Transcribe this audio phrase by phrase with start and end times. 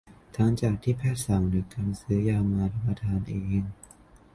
[0.35, 3.61] ทั้งจากที่แพทย์สั่งหรือการซื้อยามารับประทานเอง